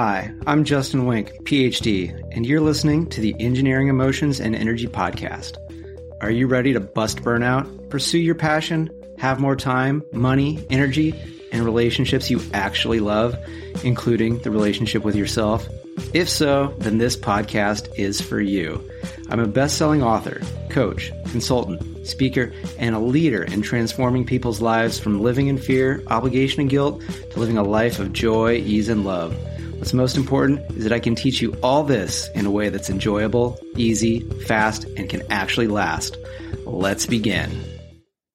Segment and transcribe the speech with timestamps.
[0.00, 5.56] Hi, I'm Justin Wink, PhD, and you're listening to the Engineering Emotions and Energy Podcast.
[6.20, 11.20] Are you ready to bust burnout, pursue your passion, have more time, money, energy,
[11.50, 13.36] and relationships you actually love,
[13.82, 15.66] including the relationship with yourself?
[16.14, 18.80] If so, then this podcast is for you.
[19.30, 20.40] I'm a best selling author,
[20.70, 26.60] coach, consultant, speaker, and a leader in transforming people's lives from living in fear, obligation,
[26.60, 27.02] and guilt
[27.32, 29.36] to living a life of joy, ease, and love.
[29.78, 32.90] What's most important is that I can teach you all this in a way that's
[32.90, 36.16] enjoyable, easy, fast, and can actually last.
[36.66, 37.62] Let's begin.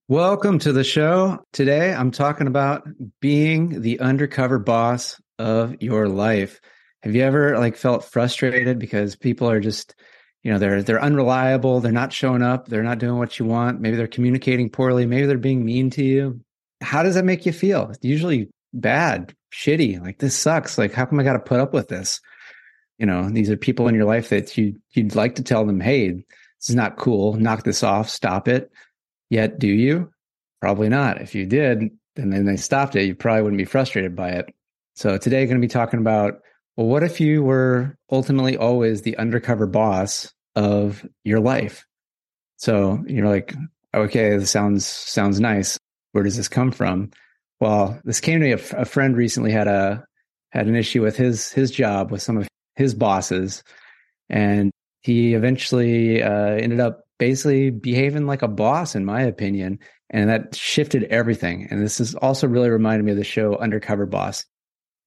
[0.07, 1.43] Welcome to the show.
[1.52, 2.88] Today I'm talking about
[3.19, 6.61] being the undercover boss of your life.
[7.02, 9.95] Have you ever like felt frustrated because people are just,
[10.44, 13.81] you know, they're they're unreliable, they're not showing up, they're not doing what you want,
[13.81, 16.39] maybe they're communicating poorly, maybe they're being mean to you.
[16.80, 17.89] How does that make you feel?
[17.89, 20.01] It's usually bad, shitty.
[20.01, 20.77] Like this sucks.
[20.77, 22.19] Like how come I got to put up with this?
[22.97, 25.79] You know, these are people in your life that you you'd like to tell them,
[25.79, 27.33] "Hey, this is not cool.
[27.33, 28.09] Knock this off.
[28.09, 28.71] Stop it."
[29.29, 30.11] Yet, do you?
[30.61, 31.21] Probably not.
[31.21, 34.53] If you did, and then they stopped it, you probably wouldn't be frustrated by it.
[34.95, 36.35] So today, going to be talking about
[36.75, 41.85] well, what if you were ultimately always the undercover boss of your life?
[42.57, 43.53] So you're like,
[43.93, 45.77] okay, this sounds sounds nice.
[46.13, 47.11] Where does this come from?
[47.64, 48.52] Well, this came to me.
[48.52, 50.03] A, a friend recently had a
[50.52, 53.64] had an issue with his his job with some of his bosses,
[54.30, 54.70] and
[55.02, 60.53] he eventually uh, ended up basically behaving like a boss, in my opinion, and that
[60.53, 61.70] shifted everything.
[61.72, 64.44] And this is also really reminded me of the show Undercover Boss.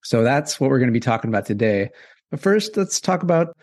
[0.02, 1.90] So that's what we're going to be talking about today.
[2.30, 3.54] But first, let's talk about a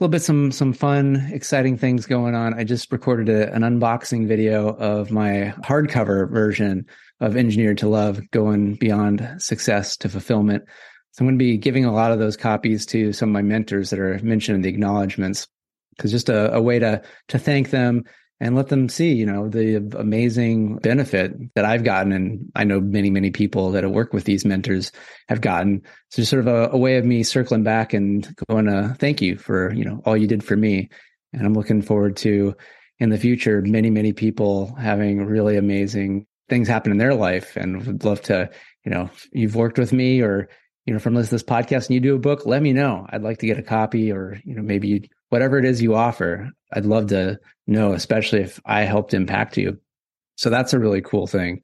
[0.00, 2.52] little bit some some fun, exciting things going on.
[2.52, 6.84] I just recorded a, an unboxing video of my hardcover version
[7.24, 10.64] of Engineered to Love, going beyond success to fulfillment.
[11.12, 13.42] So I'm going to be giving a lot of those copies to some of my
[13.42, 15.48] mentors that are mentioned in the acknowledgments,
[15.96, 18.04] because just a, a way to to thank them
[18.40, 22.12] and let them see, you know, the amazing benefit that I've gotten.
[22.12, 24.90] And I know many, many people that have worked with these mentors
[25.28, 25.82] have gotten.
[26.10, 29.22] So just sort of a, a way of me circling back and going to thank
[29.22, 30.90] you for, you know, all you did for me.
[31.32, 32.56] And I'm looking forward to
[32.98, 37.86] in the future, many, many people having really amazing things happen in their life and
[37.86, 38.50] would love to,
[38.84, 40.48] you know, you've worked with me or,
[40.86, 43.06] you know, from to this podcast and you do a book, let me know.
[43.10, 46.50] I'd like to get a copy or, you know, maybe whatever it is you offer,
[46.72, 49.78] I'd love to know, especially if I helped impact you.
[50.36, 51.62] So that's a really cool thing.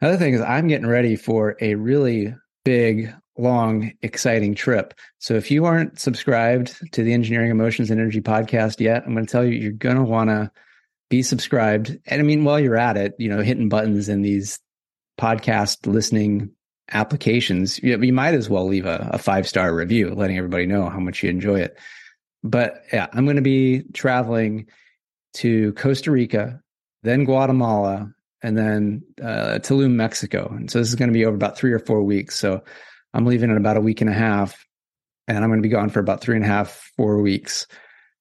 [0.00, 4.94] Another thing is I'm getting ready for a really big, long, exciting trip.
[5.18, 9.26] So if you aren't subscribed to the Engineering Emotions and Energy podcast yet, I'm going
[9.26, 10.50] to tell you, you're going to want to
[11.08, 11.98] be subscribed.
[12.06, 14.60] And I mean, while you're at it, you know, hitting buttons in these
[15.18, 16.50] podcast listening
[16.90, 20.88] applications, you, you might as well leave a, a five star review, letting everybody know
[20.88, 21.78] how much you enjoy it.
[22.42, 24.66] But yeah, I'm going to be traveling
[25.34, 26.60] to Costa Rica,
[27.02, 30.52] then Guatemala, and then uh, Tulum, Mexico.
[30.54, 32.38] And so this is going to be over about three or four weeks.
[32.38, 32.62] So
[33.12, 34.64] I'm leaving in about a week and a half,
[35.26, 37.66] and I'm going to be gone for about three and a half, four weeks.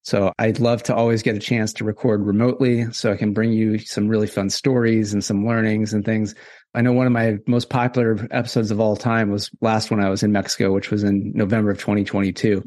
[0.04, 3.52] So I'd love to always get a chance to record remotely so I can bring
[3.52, 6.34] you some really fun stories and some learnings and things.
[6.74, 10.10] I know one of my most popular episodes of all time was last when I
[10.10, 12.64] was in Mexico, which was in November of 2022.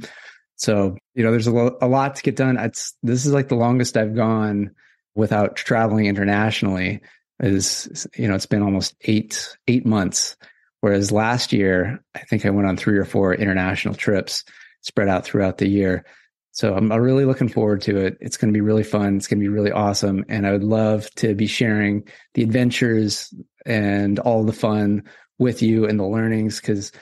[0.57, 2.59] So, you know, there's a, lo- a lot to get done.
[2.59, 4.73] It's, this is like the longest I've gone
[5.15, 7.01] without traveling internationally
[7.41, 10.37] is, you know, it's been almost eight, eight months.
[10.81, 14.45] Whereas last year, I think I went on three or four international trips
[14.83, 16.05] spread out throughout the year.
[16.53, 18.19] So I'm really looking forward to it.
[18.21, 19.17] It's going to be really fun.
[19.17, 20.25] It's going to be really awesome.
[20.29, 23.33] And I would love to be sharing the adventures
[23.65, 25.05] and all the fun
[25.39, 26.61] with you and the learnings.
[26.61, 26.93] Cause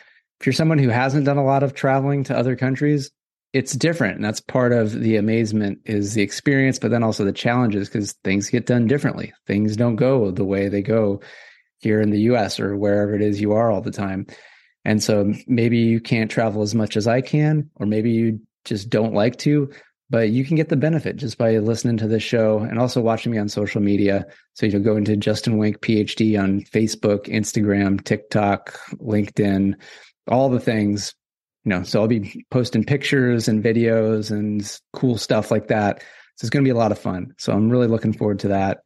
[0.40, 3.10] if you're someone who hasn't done a lot of traveling to other countries,
[3.52, 4.16] it's different.
[4.16, 8.12] And that's part of the amazement is the experience, but then also the challenges because
[8.24, 9.32] things get done differently.
[9.46, 11.20] Things don't go the way they go
[11.78, 14.26] here in the US or wherever it is you are all the time.
[14.84, 18.90] And so maybe you can't travel as much as I can, or maybe you just
[18.90, 19.70] don't like to,
[20.10, 23.32] but you can get the benefit just by listening to this show and also watching
[23.32, 24.26] me on social media.
[24.54, 29.74] So you will go into Justin Wink PhD on Facebook, Instagram, TikTok, LinkedIn,
[30.26, 31.14] all the things.
[31.64, 36.00] You know, so I'll be posting pictures and videos and cool stuff like that.
[36.36, 37.34] So it's going to be a lot of fun.
[37.36, 38.78] So I'm really looking forward to that.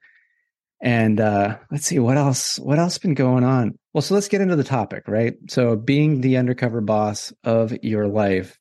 [0.83, 2.59] And uh, let's see what else.
[2.59, 3.79] What else been going on?
[3.95, 5.35] Well, so let's get into the topic, right?
[5.49, 8.59] So being the undercover boss of your life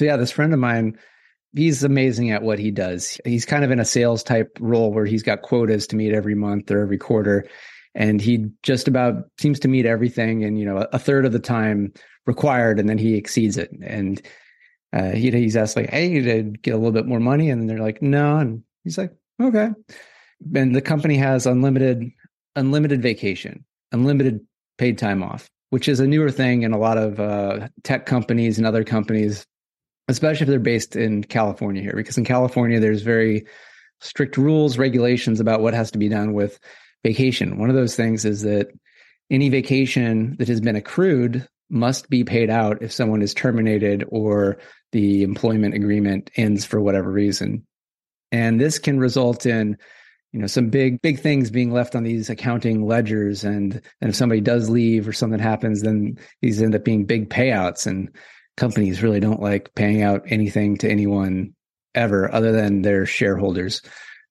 [0.00, 0.98] so yeah, this friend of mine,
[1.54, 3.20] he's amazing at what he does.
[3.26, 6.34] He's kind of in a sales type role where he's got quotas to meet every
[6.34, 7.46] month or every quarter.
[7.94, 11.38] and he just about seems to meet everything and you know a third of the
[11.38, 11.92] time
[12.24, 13.70] required and then he exceeds it.
[13.82, 14.22] And
[14.94, 17.50] uh, he, he's asked like hey to get a little bit more money?
[17.50, 18.38] And they're like no.
[18.38, 19.68] And he's like okay.
[20.54, 22.10] And the company has unlimited
[22.56, 24.40] unlimited vacation unlimited
[24.78, 28.56] paid time off which is a newer thing in a lot of uh, tech companies
[28.56, 29.46] and other companies
[30.10, 33.44] especially if they're based in california here because in california there's very
[34.00, 36.58] strict rules regulations about what has to be done with
[37.04, 37.58] vacation.
[37.58, 38.68] One of those things is that
[39.30, 44.58] any vacation that has been accrued must be paid out if someone is terminated or
[44.92, 47.64] the employment agreement ends for whatever reason.
[48.32, 49.76] And this can result in
[50.32, 54.14] you know some big big things being left on these accounting ledgers and and if
[54.14, 58.16] somebody does leave or something happens then these end up being big payouts and
[58.56, 61.54] companies really don't like paying out anything to anyone
[61.94, 63.82] ever other than their shareholders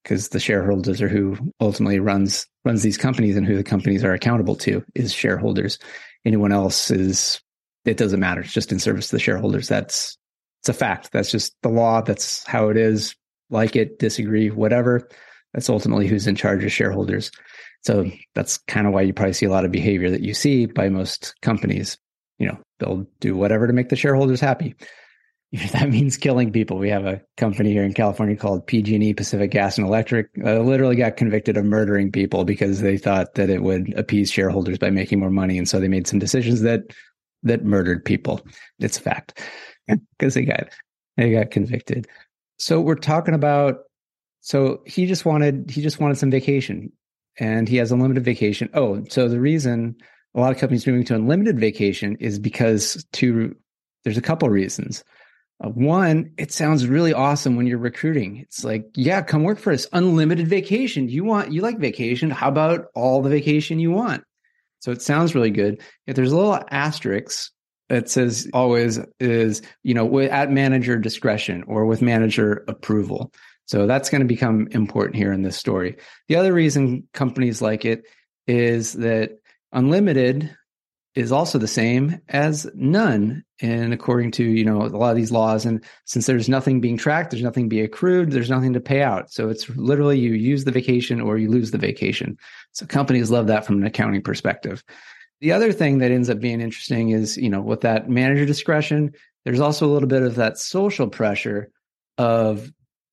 [0.03, 4.13] because the shareholders are who ultimately runs runs these companies and who the companies are
[4.13, 5.77] accountable to is shareholders.
[6.25, 7.41] Anyone else is
[7.85, 8.41] it doesn't matter.
[8.41, 9.67] It's just in service to the shareholders.
[9.67, 10.17] That's
[10.61, 11.11] it's a fact.
[11.11, 12.01] That's just the law.
[12.01, 13.15] That's how it is.
[13.49, 15.07] Like it, disagree, whatever.
[15.53, 17.31] That's ultimately who's in charge of shareholders.
[17.81, 20.65] So that's kind of why you probably see a lot of behavior that you see
[20.65, 21.97] by most companies.
[22.39, 24.75] You know, they'll do whatever to make the shareholders happy.
[25.51, 26.77] if that means killing people.
[26.77, 30.29] We have a company here in California called PG&E Pacific Gas and Electric.
[30.43, 34.77] Uh, literally got convicted of murdering people because they thought that it would appease shareholders
[34.77, 36.81] by making more money, and so they made some decisions that
[37.41, 38.41] that murdered people.
[38.79, 39.41] It's a fact
[40.17, 40.69] because they got
[41.17, 42.07] they got convicted.
[42.57, 43.79] So we're talking about.
[44.41, 46.91] So he just wanted he just wanted some vacation,
[47.39, 48.69] and he has unlimited vacation.
[48.75, 49.95] Oh, so the reason
[50.35, 53.55] a lot of companies moving to unlimited vacation is because to
[54.03, 55.03] there's a couple reasons.
[55.61, 58.37] Uh, one, it sounds really awesome when you're recruiting.
[58.37, 59.87] It's like, yeah, come work for us.
[59.91, 61.09] Unlimited vacation.
[61.09, 62.29] You want, you like vacation.
[62.29, 64.23] How about all the vacation you want?
[64.79, 65.81] So it sounds really good.
[66.07, 67.51] If there's a little asterisk
[67.89, 73.33] that says always is, you know, at manager discretion or with manager approval.
[73.65, 75.97] So that's going to become important here in this story.
[76.27, 78.03] The other reason companies like it
[78.47, 79.31] is that
[79.71, 80.55] unlimited
[81.15, 85.31] is also the same as none and according to you know a lot of these
[85.31, 85.65] laws.
[85.65, 89.31] And since there's nothing being tracked there's nothing being accrued there's nothing to pay out.
[89.31, 92.37] So it's literally you use the vacation or you lose the vacation.
[92.71, 94.83] So companies love that from an accounting perspective.
[95.41, 99.11] The other thing that ends up being interesting is you know with that manager discretion
[99.45, 101.71] there's also a little bit of that social pressure
[102.17, 102.71] of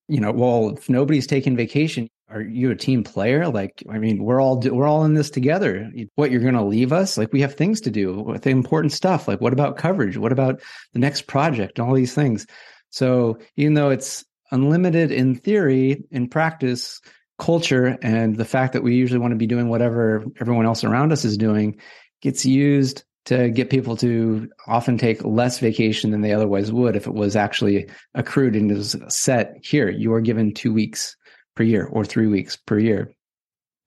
[0.08, 3.49] you know well if nobody's taking vacation are you a team player?
[3.49, 5.90] Like, I mean, we're all we're all in this together.
[6.17, 7.17] What you're going to leave us?
[7.17, 9.28] Like, we have things to do with the important stuff.
[9.28, 10.17] Like, what about coverage?
[10.17, 10.61] What about
[10.93, 11.78] the next project?
[11.78, 12.46] And all these things.
[12.90, 17.00] So, even though it's unlimited in theory, in practice,
[17.38, 21.12] culture and the fact that we usually want to be doing whatever everyone else around
[21.12, 21.79] us is doing
[22.22, 27.06] gets used to get people to often take less vacation than they otherwise would if
[27.06, 29.90] it was actually accrued and is set here.
[29.90, 31.17] You are given two weeks
[31.56, 33.12] per year or three weeks per year.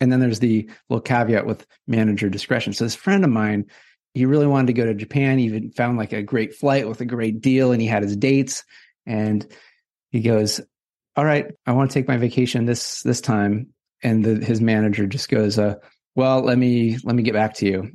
[0.02, 2.74] And then there's the little caveat with manager discretion.
[2.74, 3.66] So this friend of mine,
[4.14, 5.38] he really wanted to go to Japan.
[5.38, 8.18] He even found like a great flight with a great deal and he had his
[8.18, 8.64] dates.
[9.06, 9.46] And
[10.12, 10.62] he goes,
[11.16, 13.74] All right, I want to take my vacation this this time.
[14.02, 15.76] And the, his manager just goes, uh,
[16.16, 17.92] well, let me let me get back to you.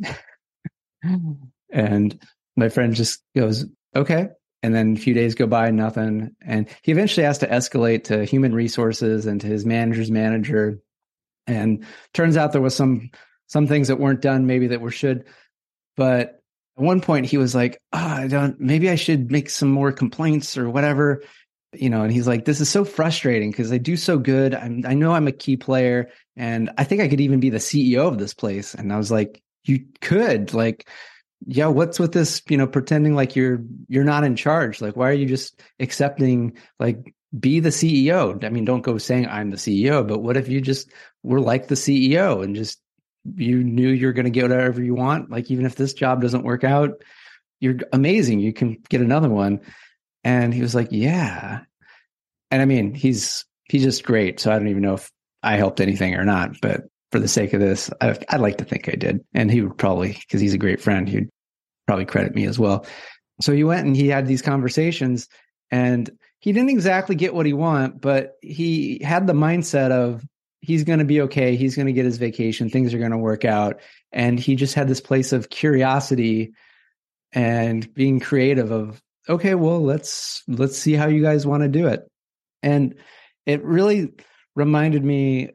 [1.72, 2.18] and
[2.56, 3.64] my friend just goes,
[3.96, 4.28] Okay
[4.64, 6.34] and then a few days go by nothing.
[6.40, 10.80] And he eventually has to escalate to human resources and to his manager's manager.
[11.46, 13.10] And turns out there was some
[13.46, 15.26] some things that weren't done maybe that were should.
[15.98, 16.40] But
[16.78, 19.92] at one point he was like oh, i don't maybe i should make some more
[19.92, 21.22] complaints or whatever
[21.72, 24.56] you know and he's like this is so frustrating because i do so good.
[24.56, 27.58] I'm, i know i'm a key player and i think i could even be the
[27.58, 28.74] ceo of this place.
[28.74, 30.88] And i was like you could like
[31.46, 34.80] yeah what's with this you know pretending like you're you're not in charge?
[34.80, 39.26] Like why are you just accepting like be the ceo i mean don't go saying
[39.26, 40.88] i'm the ceo but what if you just
[41.24, 42.80] were like the ceo and just
[43.34, 45.30] you knew you're going to get whatever you want?
[45.30, 47.02] Like even if this job doesn't work out
[47.60, 48.40] you're amazing.
[48.40, 49.60] You can get another one.
[50.22, 51.60] And he was like yeah.
[52.50, 54.40] And i mean he's he's just great.
[54.40, 55.10] So i don't even know if
[55.42, 58.64] i helped anything or not but for the sake of this, I, would like to
[58.64, 59.20] think I did.
[59.34, 61.28] And he would probably, because he's a great friend, he'd
[61.86, 62.86] probably credit me as well.
[63.40, 65.28] So he went and he had these conversations
[65.70, 70.24] and he didn't exactly get what he want, but he had the mindset of
[70.60, 71.54] he's going to be okay.
[71.54, 72.68] He's going to get his vacation.
[72.68, 73.80] Things are going to work out.
[74.10, 76.52] And he just had this place of curiosity
[77.32, 81.86] and being creative of, okay, well, let's, let's see how you guys want to do
[81.86, 82.10] it.
[82.60, 82.96] And
[83.46, 84.14] it really
[84.56, 85.50] reminded me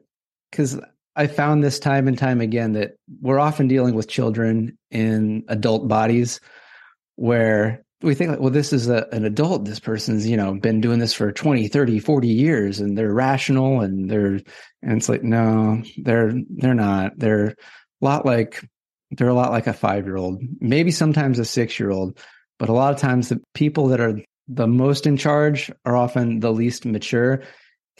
[0.50, 0.80] because
[1.16, 5.88] I found this time and time again that we're often dealing with children in adult
[5.88, 6.40] bodies
[7.16, 9.64] where we think like, well, this is a, an adult.
[9.64, 13.80] This person's, you know, been doing this for 20, 30, 40 years and they're rational
[13.80, 14.40] and they're,
[14.82, 17.18] and it's like, no, they're, they're not.
[17.18, 17.54] They're a
[18.00, 18.64] lot like,
[19.10, 22.18] they're a lot like a five year old, maybe sometimes a six year old,
[22.58, 26.40] but a lot of times the people that are the most in charge are often
[26.40, 27.42] the least mature.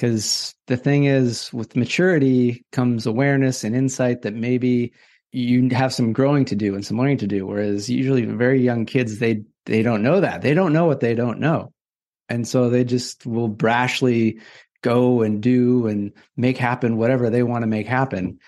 [0.00, 4.94] Because the thing is, with maturity comes awareness and insight that maybe
[5.30, 7.46] you have some growing to do and some learning to do.
[7.46, 10.40] Whereas usually very young kids, they they don't know that.
[10.40, 11.74] They don't know what they don't know.
[12.30, 14.40] And so they just will brashly
[14.82, 18.38] go and do and make happen whatever they want to make happen.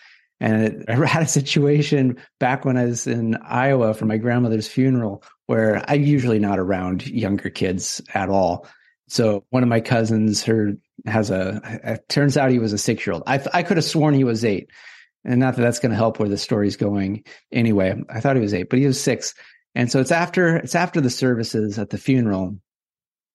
[0.40, 5.22] And I had a situation back when I was in Iowa for my grandmother's funeral
[5.48, 8.66] where I'm usually not around younger kids at all.
[9.08, 10.72] So one of my cousins, her
[11.06, 13.22] has a, it turns out he was a six year old.
[13.26, 14.70] I, I could have sworn he was eight.
[15.24, 17.94] And not that that's going to help where the story's going anyway.
[18.10, 19.34] I thought he was eight, but he was six.
[19.74, 22.58] And so it's after it's after the services at the funeral,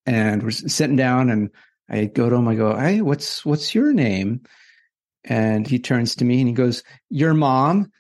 [0.05, 1.50] and we're sitting down, and
[1.89, 2.47] I go to him.
[2.47, 4.41] I go, "Hey, what's what's your name?"
[5.24, 7.91] And he turns to me and he goes, "Your mom."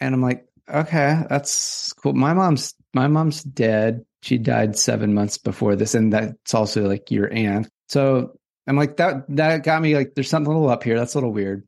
[0.00, 2.14] And I'm like, "Okay, that's cool.
[2.14, 4.04] My mom's my mom's dead.
[4.22, 8.39] She died seven months before this, and that's also like your aunt." So
[8.70, 10.96] I'm like, that that got me like, there's something a little up here.
[10.96, 11.66] That's a little weird.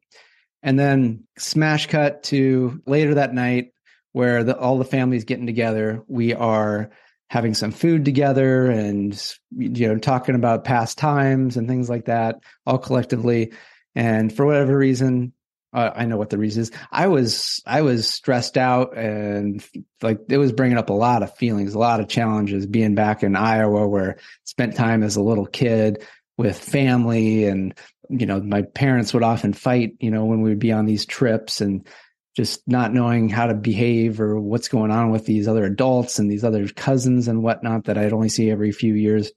[0.62, 3.72] And then smash cut to later that night
[4.12, 6.04] where the, all the families getting together.
[6.06, 6.90] We are
[7.28, 12.36] having some food together and you know talking about past times and things like that,
[12.66, 13.52] all collectively.
[13.96, 15.32] And for whatever reason,
[15.72, 16.70] uh, I know what the reason is.
[16.92, 19.60] I was I was stressed out and
[20.02, 22.64] like it was bringing up a lot of feelings, a lot of challenges.
[22.64, 26.06] Being back in Iowa, where I spent time as a little kid
[26.38, 27.74] with family, and
[28.08, 29.94] you know my parents would often fight.
[30.00, 31.86] You know when we would be on these trips, and
[32.34, 36.30] just not knowing how to behave or what's going on with these other adults and
[36.30, 39.30] these other cousins and whatnot that I'd only see every few years.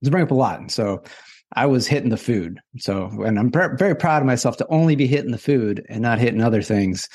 [0.00, 0.60] It's bring up a lot.
[0.60, 1.02] And so
[1.52, 2.60] I was hitting the food.
[2.78, 6.00] So, and I'm pr- very proud of myself to only be hitting the food and
[6.00, 7.08] not hitting other things.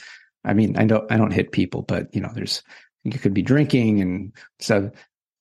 [0.43, 2.61] I mean, I don't, I don't hit people, but you know, there's,
[3.05, 4.01] you could be drinking.
[4.01, 4.91] And so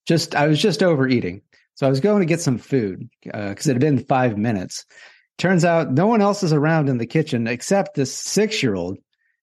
[0.06, 1.42] just, I was just overeating.
[1.74, 4.84] So I was going to get some food because uh, it had been five minutes.
[5.38, 8.98] Turns out no one else is around in the kitchen except this six year old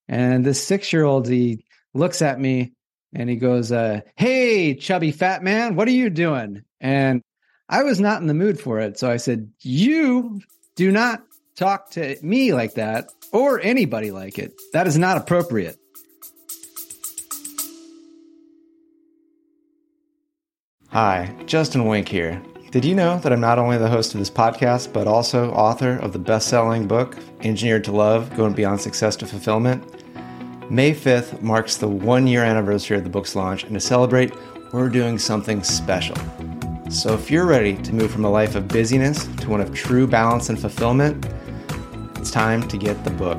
[0.09, 2.73] and this six year old, he looks at me
[3.13, 6.63] and he goes, uh, Hey, chubby fat man, what are you doing?
[6.81, 7.21] And
[7.69, 8.97] I was not in the mood for it.
[8.97, 10.41] So I said, You
[10.75, 11.21] do not
[11.55, 14.53] talk to me like that or anybody like it.
[14.73, 15.77] That is not appropriate.
[20.91, 22.41] Hi, Justin Wink here.
[22.71, 25.97] Did you know that I'm not only the host of this podcast, but also author
[25.97, 29.83] of the best selling book, Engineered to Love Going Beyond Success to Fulfillment?
[30.71, 34.33] May 5th marks the one year anniversary of the book's launch, and to celebrate,
[34.73, 36.15] we're doing something special.
[36.89, 40.07] So if you're ready to move from a life of busyness to one of true
[40.07, 41.23] balance and fulfillment,
[42.15, 43.37] it's time to get the book.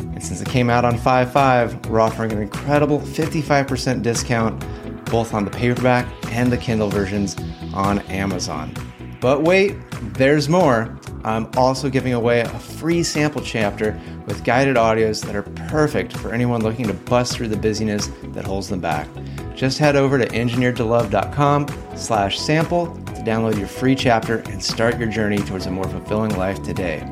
[0.00, 4.64] And since it came out on 5 5, we're offering an incredible 55% discount
[5.10, 7.36] both on the paperback and the Kindle versions
[7.74, 8.72] on Amazon.
[9.20, 9.76] But wait,
[10.14, 10.96] there's more.
[11.24, 16.32] I'm also giving away a free sample chapter with guided audios that are perfect for
[16.32, 19.08] anyone looking to bust through the busyness that holds them back.
[19.54, 25.08] Just head over to engineeredtolove.com slash sample to download your free chapter and start your
[25.08, 27.04] journey towards a more fulfilling life today.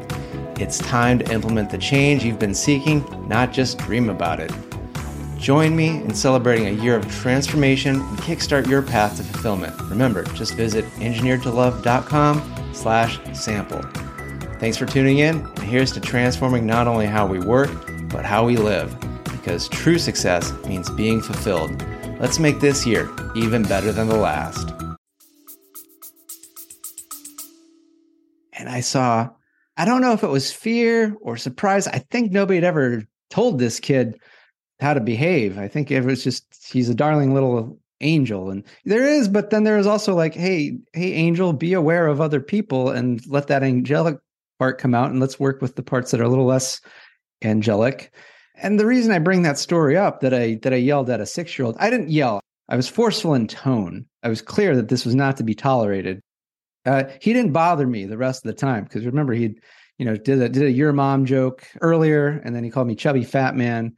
[0.58, 4.52] It's time to implement the change you've been seeking, not just dream about it.
[5.38, 9.78] Join me in celebrating a year of transformation and kickstart your path to fulfillment.
[9.82, 13.82] Remember, just visit engineeredtolove.com slash sample.
[14.58, 17.70] Thanks for tuning in, and here's to transforming not only how we work,
[18.08, 21.84] but how we live, because true success means being fulfilled.
[22.18, 24.72] Let's make this year even better than the last.
[28.54, 29.28] And I saw,
[29.76, 31.86] I don't know if it was fear or surprise.
[31.86, 34.18] I think nobody had ever told this kid
[34.80, 35.58] how to behave.
[35.58, 39.64] I think it was just, he's a darling little angel and there is but then
[39.64, 43.62] there is also like hey hey angel be aware of other people and let that
[43.62, 44.18] angelic
[44.58, 46.80] part come out and let's work with the parts that are a little less
[47.42, 48.12] angelic.
[48.56, 51.26] And the reason i bring that story up that i that i yelled at a
[51.26, 52.40] six year old i didn't yell.
[52.68, 54.06] I was forceful in tone.
[54.24, 56.20] I was clear that this was not to be tolerated.
[56.84, 59.60] Uh, he didn't bother me the rest of the time because remember he'd
[59.98, 62.94] you know did a did a your mom joke earlier and then he called me
[62.94, 63.96] chubby fat man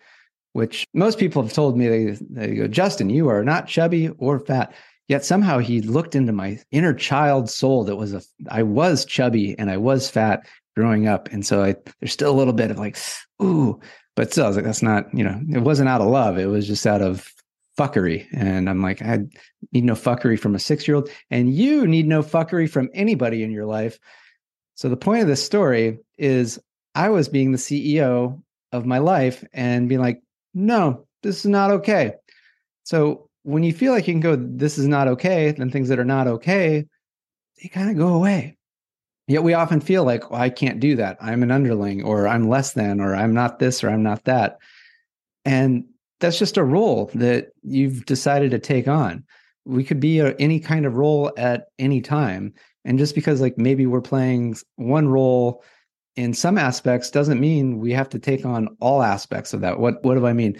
[0.59, 4.41] which most people have told me they, they go, Justin, you are not chubby or
[4.41, 4.75] fat.
[5.07, 9.57] Yet somehow he looked into my inner child soul that was a I was chubby
[9.57, 10.47] and I was fat,
[10.77, 11.29] growing up.
[11.31, 12.99] And so I, there's still a little bit of like,
[13.41, 13.79] ooh,
[14.17, 16.39] but still, I was like, that's not, you know, it wasn't out of love.
[16.39, 17.33] It was just out of
[17.79, 18.27] fuckery.
[18.33, 19.21] And I'm like, I
[19.73, 21.09] need no fuckery from a six year old.
[21.31, 24.01] And you need no fuckery from anybody in your life.
[24.75, 26.59] So the point of this story is
[26.97, 30.21] I was being the CEO of my life and being like,
[30.55, 32.13] no, this is not okay.
[32.85, 35.99] So when you feel like you can go, this is not okay, then things that
[35.99, 36.87] are not okay,
[37.63, 38.57] they kind of go away.
[39.27, 41.19] Yet we often feel like, well, I can't do that.
[41.21, 44.59] I'm an underling, or I'm less than, or I'm not this, or I'm not that.
[45.45, 45.85] And
[46.21, 49.25] that's just a role that you've decided to take on.
[49.67, 52.55] We could be a, any kind of role at any time.
[52.87, 55.63] And just because, like, maybe we're playing one role
[56.17, 59.79] in some aspects doesn't mean we have to take on all aspects of that.
[59.79, 60.59] What, what do I mean?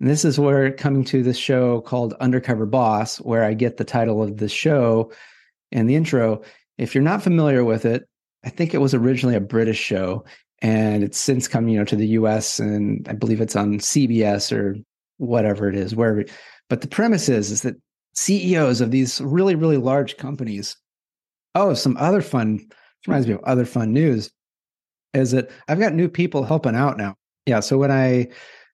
[0.00, 3.84] And this is where coming to this show called Undercover Boss, where I get the
[3.84, 5.12] title of the show
[5.72, 6.42] and the intro.
[6.78, 8.08] If you're not familiar with it,
[8.44, 10.24] I think it was originally a British show
[10.62, 14.56] and it's since come, you know, to the US and I believe it's on CBS
[14.56, 14.76] or
[15.18, 16.24] whatever it is, wherever.
[16.68, 17.76] But the premise is, is that
[18.14, 20.76] CEOs of these really, really large companies.
[21.54, 22.60] Oh, some other fun
[23.06, 24.30] reminds me of other fun news
[25.14, 27.16] is that I've got new people helping out now.
[27.46, 27.60] Yeah.
[27.60, 28.28] So when I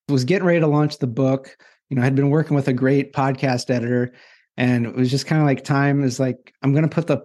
[0.08, 1.56] was getting ready to launch the book,
[1.88, 4.12] you know, I had been working with a great podcast editor
[4.56, 7.22] and it was just kind of like time is like, I'm going to put the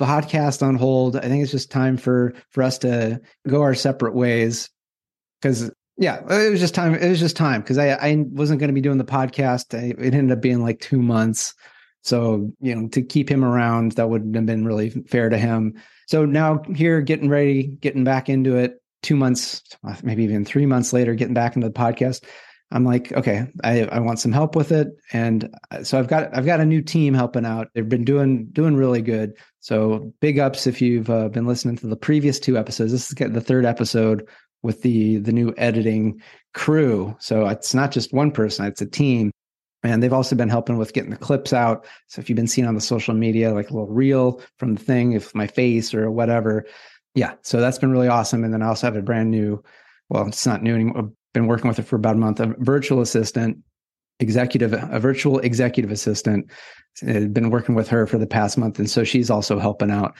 [0.00, 1.16] podcast on hold.
[1.16, 4.68] I think it's just time for for us to go our separate ways
[5.40, 6.94] because yeah, it was just time.
[6.94, 9.78] It was just time because I I wasn't going to be doing the podcast.
[9.78, 11.54] I, it ended up being like two months.
[12.02, 15.74] So you know, to keep him around, that wouldn't have been really fair to him.
[16.06, 18.80] So now here, getting ready, getting back into it.
[19.02, 19.62] Two months,
[20.02, 22.24] maybe even three months later, getting back into the podcast.
[22.72, 26.36] I'm like, okay, I, I want some help with it, and uh, so I've got
[26.36, 27.68] I've got a new team helping out.
[27.74, 29.34] They've been doing doing really good.
[29.60, 32.90] So big ups if you've uh, been listening to the previous two episodes.
[32.90, 34.28] This is the third episode
[34.64, 36.20] with the the new editing
[36.54, 37.14] crew.
[37.20, 39.30] So it's not just one person; it's a team.
[39.86, 41.86] And they've also been helping with getting the clips out.
[42.08, 44.82] So if you've been seeing on the social media, like a little reel from the
[44.82, 46.66] thing, if my face or whatever,
[47.14, 47.34] yeah.
[47.42, 48.44] So that's been really awesome.
[48.44, 49.62] And then I also have a brand new,
[50.08, 52.40] well, it's not new anymore been working with her for about a month.
[52.40, 53.58] A virtual assistant,
[54.20, 56.50] executive, a virtual executive assistant.
[57.02, 60.16] Had been working with her for the past month, and so she's also helping out.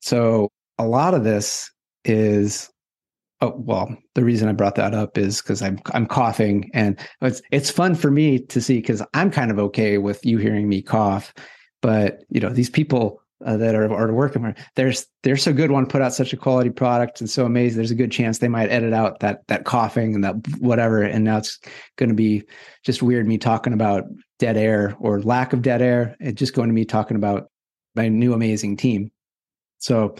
[0.00, 1.70] So a lot of this
[2.06, 2.70] is
[3.40, 7.42] oh well the reason i brought that up is because i'm i'm coughing and it's
[7.50, 10.80] it's fun for me to see because i'm kind of okay with you hearing me
[10.82, 11.32] cough
[11.82, 15.86] but you know these people uh, that are, are working there's they're so good one
[15.86, 18.70] put out such a quality product and so amazing there's a good chance they might
[18.70, 21.58] edit out that that coughing and that whatever and now it's
[21.96, 22.42] going to be
[22.84, 24.04] just weird me talking about
[24.38, 27.50] dead air or lack of dead air it's just going to be talking about
[27.94, 29.10] my new amazing team.
[29.78, 30.14] So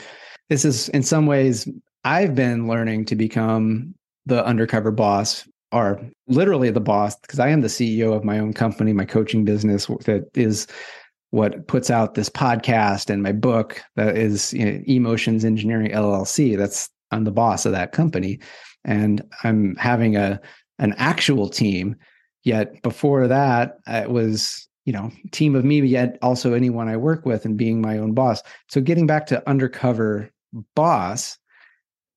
[0.49, 1.69] this is in some ways
[2.05, 3.95] i've been learning to become
[4.27, 8.53] the undercover boss or literally the boss because i am the ceo of my own
[8.53, 10.67] company my coaching business that is
[11.31, 16.57] what puts out this podcast and my book that is you know, emotions engineering llc
[16.57, 18.39] that's i'm the boss of that company.
[18.85, 20.41] And i'm having a
[20.79, 21.97] an actual team.
[22.43, 27.25] Yet before that it was you know team of me yet also anyone i work
[27.25, 28.43] with and being my own boss.
[28.69, 30.31] So getting back to undercover
[30.77, 31.39] boss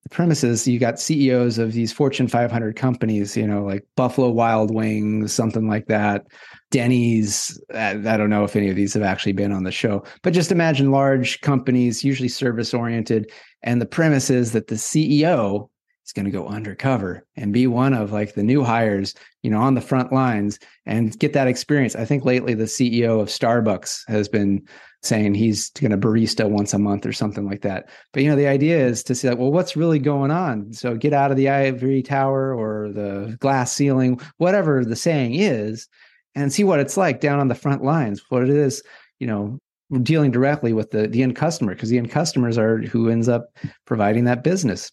[0.08, 4.30] the premise is you got ceos of these fortune 500 companies you know like buffalo
[4.30, 6.26] wild wings something like that
[6.70, 7.62] Denny's.
[7.74, 10.34] I, I don't know if any of these have actually been on the show, but
[10.34, 13.32] just imagine large companies, usually service oriented.
[13.64, 15.70] And the premise is that the CEO
[16.08, 19.60] is going to go undercover and be one of like the new hires, you know,
[19.60, 21.96] on the front lines and get that experience.
[21.96, 24.66] I think lately the CEO of Starbucks has been
[25.04, 27.90] saying he's going to barista once a month or something like that.
[28.14, 30.74] But you know, the idea is to say, well, what's really going on?
[30.74, 35.88] So get out of the ivory tower or the glass ceiling, whatever the saying is,
[36.36, 38.82] and see what it's like down on the front lines, what it is,
[39.20, 39.60] you know,
[40.04, 43.50] dealing directly with the, the end customer, because the end customers are who ends up
[43.86, 44.92] providing that business.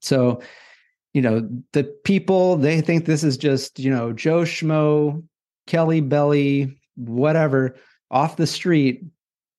[0.00, 0.42] So,
[1.14, 5.22] you know, the people, they think this is just, you know, Joe Schmo,
[5.66, 7.76] Kelly Belly, whatever,
[8.10, 9.04] off the street.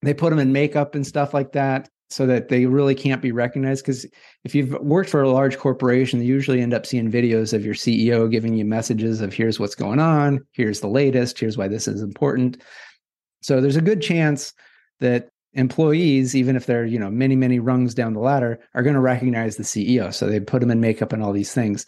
[0.02, 3.32] They put them in makeup and stuff like that so that they really can't be
[3.32, 3.84] recognized.
[3.84, 4.04] Because
[4.44, 7.74] if you've worked for a large corporation, you usually end up seeing videos of your
[7.74, 11.86] CEO giving you messages of here's what's going on, here's the latest, here's why this
[11.86, 12.62] is important.
[13.42, 14.52] So there's a good chance
[14.98, 18.94] that employees, even if they're you know many many rungs down the ladder, are going
[18.94, 20.12] to recognize the CEO.
[20.12, 21.86] So they put them in makeup and all these things.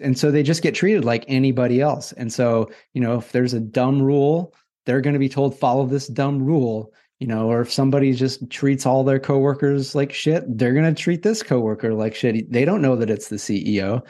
[0.00, 2.12] And so they just get treated like anybody else.
[2.12, 4.52] And so, you know, if there's a dumb rule,
[4.86, 8.50] they're going to be told follow this dumb rule you know, or if somebody just
[8.50, 12.50] treats all their coworkers like shit, they're going to treat this coworker like shit.
[12.50, 14.02] They don't know that it's the CEO.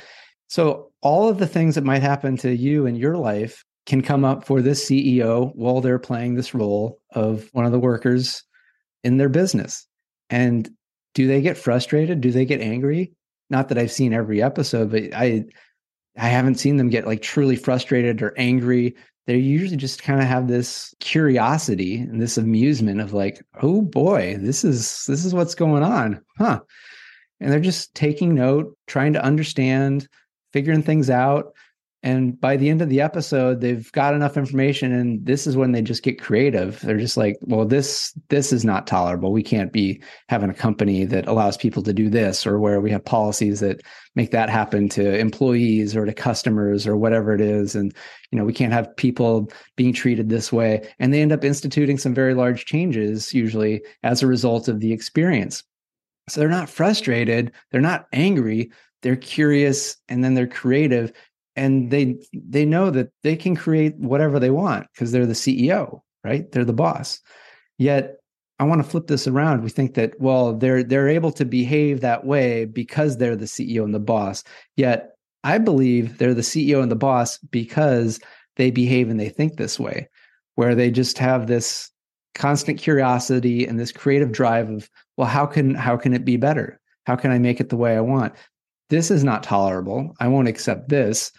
[0.49, 4.25] So all of the things that might happen to you in your life can come
[4.25, 8.43] up for this CEO while they're playing this role of one of the workers
[9.05, 9.87] in their business.
[10.31, 10.69] And
[11.15, 12.21] do they get frustrated?
[12.21, 13.13] Do they get angry?
[13.51, 15.45] Not that I've seen every episode, but I
[16.17, 18.95] I haven't seen them get like truly frustrated or angry.
[19.27, 24.37] They usually just kind of have this curiosity and this amusement of like, oh boy,
[24.41, 26.61] this is this is what's going on, huh?
[27.41, 30.09] And they're just taking note, trying to understand,
[30.53, 31.53] figuring things out
[32.05, 35.73] and by the end of the episode they've got enough information and this is when
[35.73, 36.79] they just get creative.
[36.83, 39.33] They're just like well this this is not tolerable.
[39.33, 42.91] We can't be having a company that allows people to do this or where we
[42.91, 43.81] have policies that
[44.15, 47.75] make that happen to employees or to customers or whatever it is.
[47.75, 47.93] And
[48.31, 50.87] you know we can't have people being treated this way.
[50.99, 54.93] And they end up instituting some very large changes usually as a result of the
[54.93, 55.65] experience.
[56.29, 57.53] So they're not frustrated.
[57.71, 58.71] They're not angry.
[59.01, 61.13] They're curious and then they're creative
[61.57, 66.01] and they they know that they can create whatever they want because they're the CEO,
[66.23, 66.51] right?
[66.51, 67.21] They're the boss.
[67.79, 68.17] Yet
[68.59, 69.63] I want to flip this around.
[69.63, 73.85] We think that well, they're they're able to behave that way because they're the CEO
[73.85, 74.45] and the boss.
[74.77, 75.11] Yet
[75.43, 78.21] I believe they're the CEO and the boss because
[78.57, 80.09] they behave and they think this way,
[80.55, 81.91] where they just have this
[82.35, 86.81] constant curiosity and this creative drive of, well, how can how can it be better?
[87.07, 88.35] How can I make it the way I want?
[88.91, 90.15] This is not tolerable.
[90.21, 91.33] I won't accept this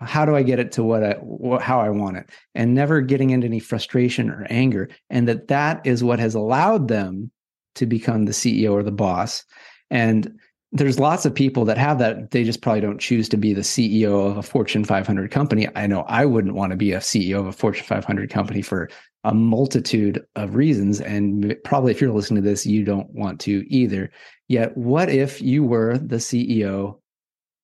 [0.00, 2.30] how do i get it to what i what, how i want it?
[2.54, 6.88] And never getting into any frustration or anger and that that is what has allowed
[6.88, 7.30] them
[7.76, 9.44] to become the ceo or the boss.
[9.90, 10.38] And
[10.72, 13.60] there's lots of people that have that they just probably don't choose to be the
[13.60, 15.68] ceo of a fortune 500 company.
[15.76, 18.90] I know i wouldn't want to be a ceo of a fortune 500 company for
[19.22, 23.64] a multitude of reasons and probably if you're listening to this you don't want to
[23.68, 24.10] either.
[24.48, 26.98] Yet what if you were the ceo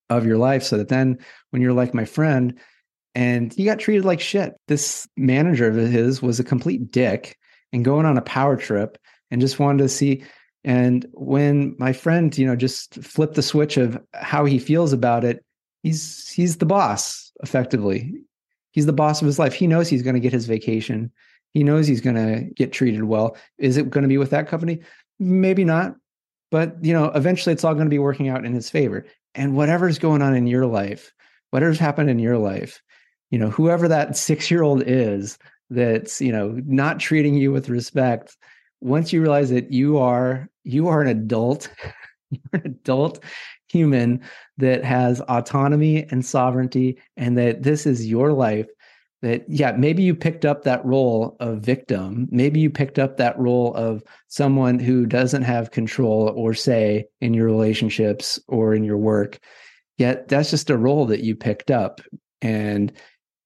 [0.08, 1.18] of your life so that then
[1.50, 2.58] when you're like my friend
[3.14, 4.54] and he got treated like shit.
[4.68, 7.36] This manager of his was a complete dick
[7.72, 8.98] and going on a power trip
[9.30, 10.24] and just wanted to see
[10.62, 15.24] and when my friend you know just flipped the switch of how he feels about
[15.24, 15.42] it
[15.82, 18.14] he's he's the boss effectively.
[18.72, 19.54] He's the boss of his life.
[19.54, 21.10] He knows he's going to get his vacation.
[21.54, 23.36] He knows he's going to get treated well.
[23.58, 24.80] Is it going to be with that company?
[25.18, 25.96] Maybe not
[26.50, 29.06] but you know eventually it's all going to be working out in his favor.
[29.34, 31.12] And whatever's going on in your life,
[31.50, 32.82] whatever's happened in your life,
[33.30, 35.38] you know, whoever that six year old is
[35.70, 38.36] that's, you know, not treating you with respect,
[38.80, 41.70] once you realize that you are, you are an adult,
[42.30, 43.22] you're an adult
[43.68, 44.20] human
[44.58, 48.66] that has autonomy and sovereignty and that this is your life
[49.22, 52.26] that yeah maybe you picked up that role of victim.
[52.30, 57.34] Maybe you picked up that role of someone who doesn't have control or say in
[57.34, 59.38] your relationships or in your work
[60.00, 62.00] yet that's just a role that you picked up
[62.42, 62.92] and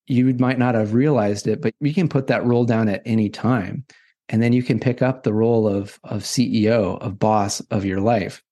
[0.06, 3.28] you might not have realized it but you can put that role down at any
[3.28, 3.84] time
[4.28, 8.00] and then you can pick up the role of of CEO of boss of your
[8.00, 8.42] life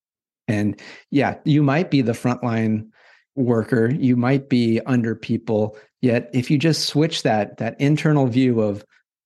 [0.49, 2.87] and yeah you might be the frontline
[3.37, 8.61] worker you might be under people Yet if you just switch that that internal view
[8.61, 8.85] of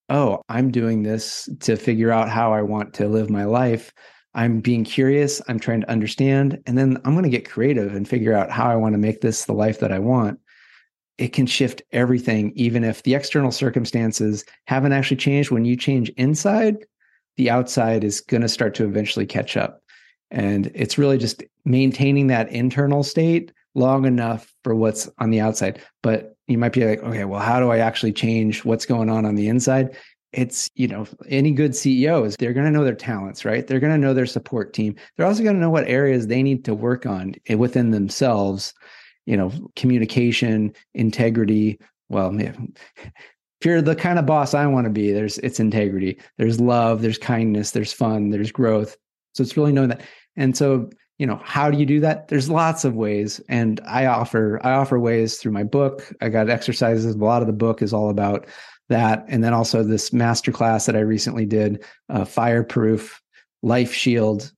[0.09, 3.93] oh, I'm doing this to figure out how I want to live my life.
[4.37, 8.07] I'm being curious, I'm trying to understand, and then I'm going to get creative and
[8.07, 10.39] figure out how I want to make this the life that I want.
[11.17, 15.51] It can shift everything, even if the external circumstances haven't actually changed.
[15.51, 16.85] When you change inside,
[17.39, 19.81] the outside is going to start to eventually catch up.
[20.31, 25.81] And it's really just maintaining that internal state long enough for what's on the outside.
[26.03, 29.25] But you might be like, okay, well, how do I actually change what's going on
[29.25, 29.97] on the inside?
[30.37, 33.67] It's, you know, any good CEOs, they're going to know their talents, right?
[33.67, 34.95] They're going to know their support team.
[35.17, 38.75] They're also going to know what areas they need to work on eh, within themselves,
[39.25, 41.81] you know, communication, integrity.
[42.11, 46.61] Well, if you're the kind of boss I want to be, there's it's integrity, there's
[46.61, 48.97] love, there's kindness, there's fun, there's growth.
[49.35, 50.03] So it's really knowing that.
[50.37, 54.05] And so you know how do you do that there's lots of ways and i
[54.05, 57.81] offer i offer ways through my book i got exercises a lot of the book
[57.81, 58.47] is all about
[58.89, 59.25] that.
[59.29, 63.21] And then also this master class that i recently did uh, fireproof
[63.63, 64.53] life shield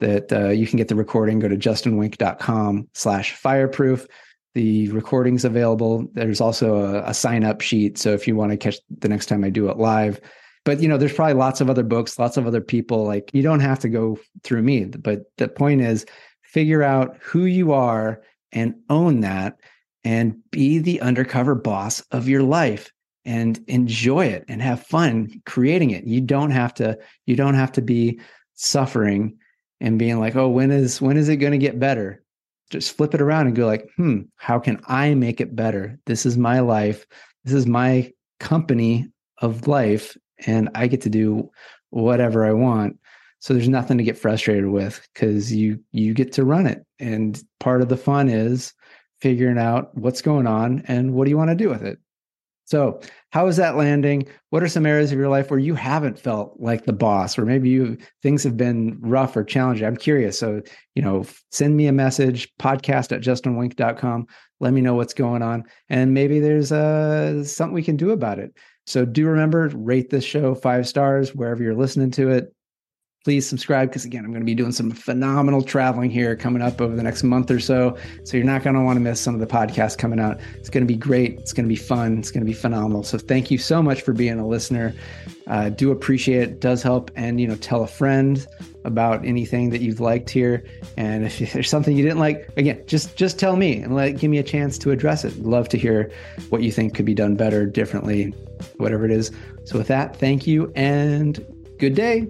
[0.00, 1.38] that uh, you can get the recording.
[1.38, 4.06] Go to justinwink.com slash fireproof.
[4.54, 6.06] The recordings available.
[6.12, 7.96] There's also a, a sign up sheet.
[7.98, 10.20] So if you want to catch the next time i do it live.
[10.64, 13.04] But you know there's probably lots of other books lots of other people.
[13.04, 14.84] Like you don't have to go through me.
[14.84, 16.04] But the point is
[16.42, 19.58] figure out who you are and own that
[20.04, 22.92] and be the undercover boss of your life
[23.24, 26.04] and enjoy it and have fun creating it.
[26.04, 28.20] You don't have to you don't have to be
[28.54, 29.36] suffering
[29.80, 32.22] and being like, "Oh, when is when is it going to get better?"
[32.70, 35.98] Just flip it around and go like, "Hmm, how can I make it better?
[36.06, 37.06] This is my life.
[37.44, 39.08] This is my company
[39.38, 41.50] of life and I get to do
[41.90, 42.98] whatever I want."
[43.40, 46.84] So there's nothing to get frustrated with cuz you you get to run it.
[46.98, 48.72] And part of the fun is
[49.20, 51.98] figuring out what's going on and what do you want to do with it.
[52.72, 53.00] So,
[53.32, 54.26] how is that landing?
[54.48, 57.44] What are some areas of your life where you haven't felt like the boss, or
[57.44, 59.86] maybe you things have been rough or challenging?
[59.86, 60.38] I'm curious.
[60.38, 60.62] So,
[60.94, 64.26] you know, send me a message, podcast at justinwink.com.
[64.60, 65.64] Let me know what's going on.
[65.90, 68.56] And maybe there's uh, something we can do about it.
[68.86, 72.54] So, do remember, rate this show five stars wherever you're listening to it
[73.24, 76.80] please subscribe because again i'm going to be doing some phenomenal traveling here coming up
[76.80, 77.96] over the next month or so.
[78.24, 80.40] So you're not going to want to miss some of the podcasts coming out.
[80.56, 81.38] It's going to be great.
[81.38, 82.18] It's going to be fun.
[82.18, 83.02] It's going to be phenomenal.
[83.02, 84.94] So thank you so much for being a listener.
[85.46, 86.60] Uh, do appreciate it.
[86.60, 87.10] Does help.
[87.16, 88.46] And you know tell a friend
[88.84, 90.64] about anything that you've liked here.
[90.96, 94.30] And if there's something you didn't like again just just tell me and let give
[94.30, 95.36] me a chance to address it.
[95.38, 96.10] Love to hear
[96.50, 98.34] what you think could be done better differently
[98.76, 99.30] whatever it is.
[99.64, 101.44] So with that thank you and
[101.78, 102.28] good day